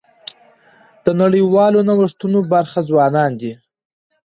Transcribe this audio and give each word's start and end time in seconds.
د 1.05 1.07
نړیوالو 1.21 1.79
نوښتونو 1.89 2.39
برخه 2.53 2.79
ځوانان 2.89 3.31
دي. 3.41 3.53